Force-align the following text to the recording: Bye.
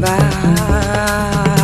Bye. 0.00 1.63